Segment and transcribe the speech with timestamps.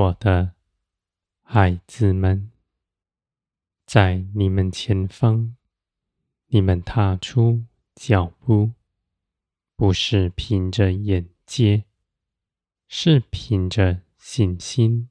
[0.00, 0.54] 我的
[1.42, 2.50] 孩子们，
[3.84, 5.56] 在你们前方，
[6.46, 8.70] 你们踏出脚步，
[9.76, 11.84] 不是凭着眼界，
[12.88, 15.10] 是凭着信心。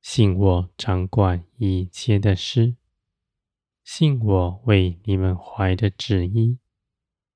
[0.00, 2.76] 信我掌管一切的事，
[3.82, 6.58] 信我为你们怀的旨意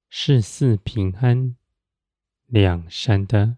[0.09, 1.57] 是赐平安、
[2.47, 3.57] 两善的。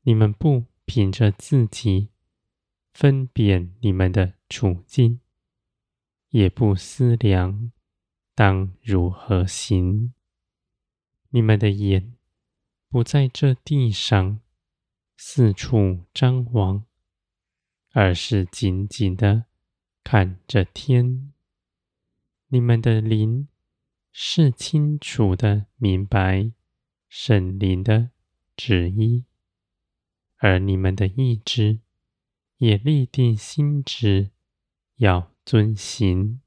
[0.00, 2.08] 你们不凭着自己
[2.94, 5.20] 分辨你们的处境，
[6.30, 7.70] 也不思量
[8.34, 10.14] 当如何行。
[11.28, 12.14] 你们的眼
[12.88, 14.40] 不在这地上
[15.14, 16.86] 四处张望，
[17.90, 19.44] 而是紧紧的
[20.02, 21.34] 看着天。
[22.46, 23.46] 你们的灵
[24.10, 26.50] 是清楚的明白
[27.10, 28.08] 圣灵的
[28.56, 29.27] 旨意。
[30.38, 31.80] 而你们的意志
[32.56, 34.30] 也立定心志，
[34.96, 36.40] 要遵行，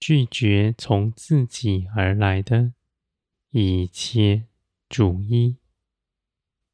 [0.00, 2.72] 拒绝从自己而来的
[3.50, 4.46] 一切
[4.88, 5.56] 主意、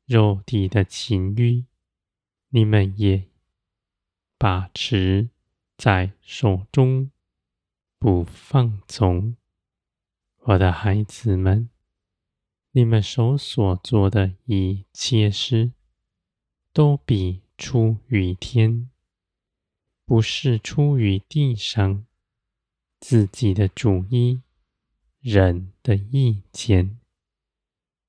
[0.07, 1.65] 肉体的情欲，
[2.49, 3.29] 你们也
[4.39, 5.31] 把持
[5.77, 7.11] 在手中，
[7.99, 9.37] 不放纵。
[10.39, 11.71] 我的孩子们，
[12.73, 15.73] 你们手所做的一切事，
[16.75, 18.91] 都比出于天，
[20.05, 22.05] 不是出于地上
[22.99, 24.43] 自己的主意、
[25.21, 26.99] 人的意见。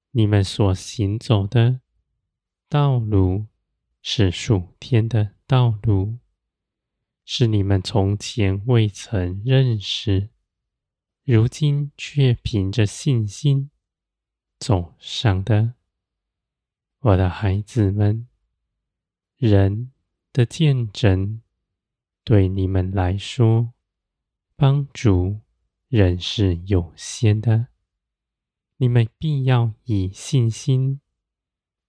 [0.10, 1.82] 你们所行走的
[2.68, 3.46] 道路
[4.02, 6.18] 是属天的道路，
[7.24, 10.30] 是你们从前未曾认识，
[11.24, 13.70] 如今却凭着信心
[14.58, 15.76] 走上的。
[17.02, 18.28] 我的孩子们。
[19.38, 19.92] 人
[20.32, 21.42] 的见证
[22.24, 23.74] 对你们来说
[24.56, 25.42] 帮助
[25.88, 27.68] 仍是有限的，
[28.78, 31.02] 你们必要以信心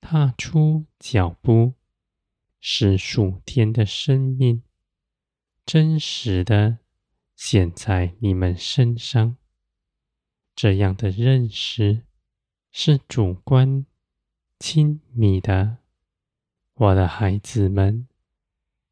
[0.00, 1.74] 踏出脚步，
[2.60, 4.62] 使属天的生命
[5.64, 6.78] 真实的
[7.34, 9.36] 显在你们身上。
[10.54, 12.04] 这样的认识
[12.70, 13.86] 是主观
[14.58, 15.78] 亲密的。
[16.78, 18.06] 我的孩子们，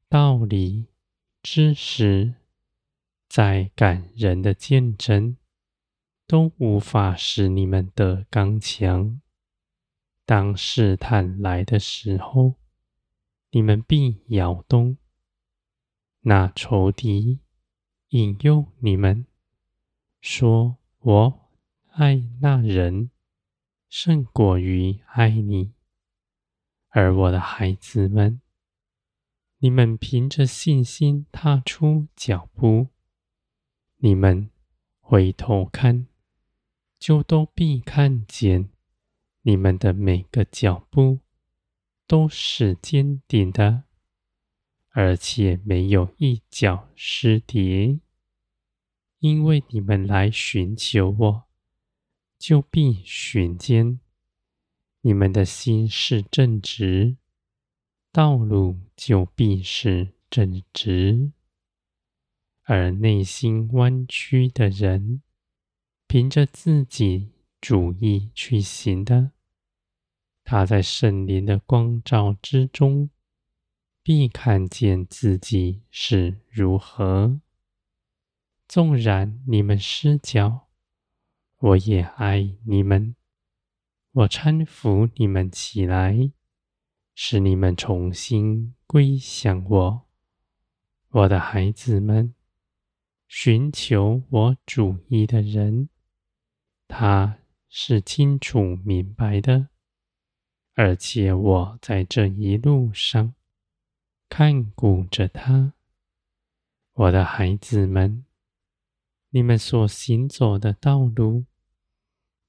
[0.08, 0.86] 道理、
[1.42, 2.36] 知识，
[3.28, 5.36] 再感人的见证，
[6.26, 9.20] 都无法使你们的刚强。
[10.24, 12.54] 当试探来的时候，
[13.50, 14.96] 你们必摇动。
[16.20, 17.40] 那仇敌
[18.08, 19.26] 引诱你们，
[20.22, 21.50] 说：“我
[21.90, 23.10] 爱那人，
[23.90, 25.74] 胜过于爱你。”
[26.96, 28.40] 而我的孩子们，
[29.58, 32.86] 你们凭着信心踏出脚步，
[33.96, 34.48] 你们
[35.00, 36.06] 回头看，
[36.96, 38.68] 就都必看见，
[39.42, 41.18] 你们的每个脚步
[42.06, 43.82] 都是坚定的，
[44.90, 47.98] 而且没有一脚失跌，
[49.18, 51.44] 因为你们来寻求我，
[52.38, 53.98] 就必寻见。
[55.06, 57.18] 你们的心是正直，
[58.10, 61.30] 道路就必是正直；
[62.62, 65.20] 而内心弯曲的人，
[66.06, 69.32] 凭着自己主意去行的，
[70.42, 73.10] 他在圣灵的光照之中，
[74.02, 77.42] 必看见自己是如何。
[78.66, 80.70] 纵然你们失脚，
[81.58, 83.14] 我也爱你们。
[84.14, 86.30] 我搀扶你们起来，
[87.16, 90.06] 使你们重新归向我，
[91.08, 92.32] 我的孩子们。
[93.26, 95.88] 寻求我主意的人，
[96.86, 97.38] 他
[97.68, 99.70] 是清楚明白的，
[100.74, 103.34] 而且我在这一路上
[104.28, 105.72] 看顾着他。
[106.92, 108.24] 我的孩子们，
[109.30, 111.46] 你们所行走的道路。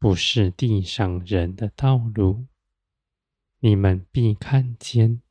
[0.05, 2.45] 不是地上人的道路，
[3.61, 5.23] 你们必看见，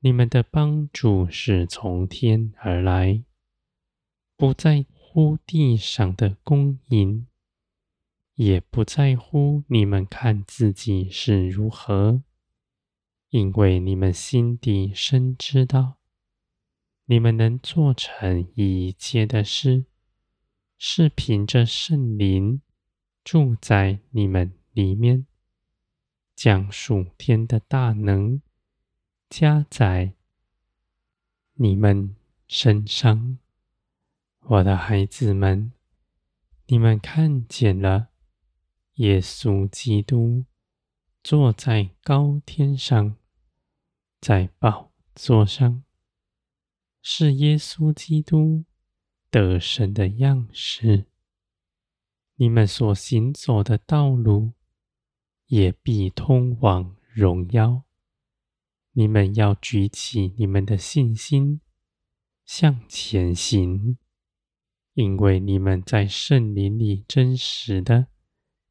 [0.00, 3.24] 你们的帮助是从天而来，
[4.36, 7.26] 不在乎地上的供应，
[8.34, 12.22] 也不在乎你们看自己是如何，
[13.30, 15.96] 因为你们心底深知道，
[17.06, 19.86] 你们能做成一切的事，
[20.76, 22.60] 是凭着圣灵。
[23.30, 25.26] 住在你们里面，
[26.34, 28.40] 将属天的大能
[29.28, 30.14] 加在
[31.52, 32.16] 你们
[32.46, 33.36] 身上。
[34.40, 35.74] 我的孩子们，
[36.68, 38.08] 你们看见了
[38.94, 40.46] 耶稣基督
[41.22, 43.18] 坐在高天上，
[44.22, 45.84] 在宝座上，
[47.02, 48.64] 是耶稣基督
[49.30, 51.04] 得胜的样式。
[52.40, 54.52] 你们所行走的道路，
[55.46, 57.82] 也必通往荣耀。
[58.92, 61.60] 你们要举起你们的信心，
[62.44, 63.98] 向前行，
[64.94, 68.06] 因为你们在圣灵里真实的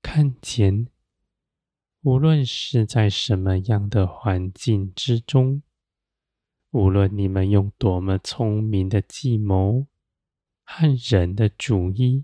[0.02, 0.88] 看见，
[2.04, 5.62] 无论是在什么样的环境之中，
[6.72, 9.88] 无论你们用多么聪明的计谋
[10.64, 12.24] 和人的主意。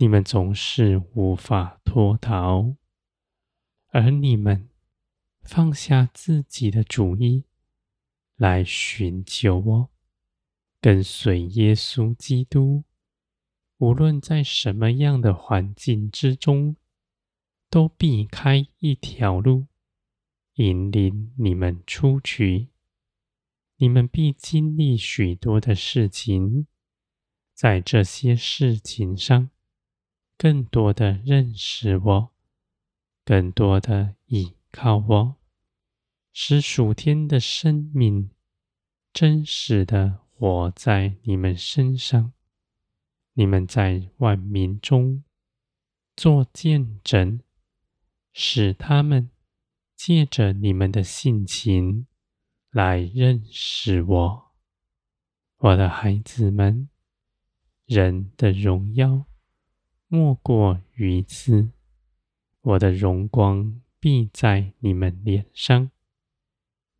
[0.00, 2.76] 你们总是无法脱逃，
[3.88, 4.68] 而你们
[5.40, 7.42] 放下自己的主意
[8.36, 9.90] 来寻求我，
[10.80, 12.84] 跟随耶稣基督，
[13.78, 16.76] 无论在什么样的环境之中，
[17.68, 19.66] 都避开一条路，
[20.54, 22.68] 引领你们出去。
[23.78, 26.68] 你们必经历许多的事情，
[27.52, 29.50] 在这些事情上。
[30.38, 32.30] 更多的认识我，
[33.24, 35.36] 更多的依靠我，
[36.32, 38.30] 使属天的生命
[39.12, 42.32] 真实的活在你们身上。
[43.32, 45.24] 你们在万民中
[46.16, 47.40] 做见证，
[48.32, 49.30] 使他们
[49.96, 52.06] 借着你们的性情
[52.70, 54.52] 来认识我。
[55.56, 56.88] 我的孩子们，
[57.86, 59.27] 人的荣耀。
[60.10, 61.70] 莫过于此，
[62.62, 65.90] 我的荣光必在你们脸上。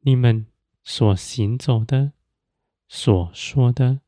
[0.00, 0.46] 你们
[0.84, 2.12] 所行走的、
[2.86, 4.02] 所说的、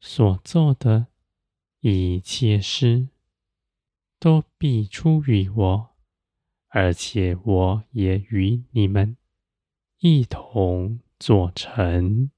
[0.00, 1.08] 所做的
[1.80, 3.08] 一切事，
[4.20, 5.90] 都必出于我，
[6.68, 9.16] 而且我也与你们
[9.98, 12.30] 一同做成。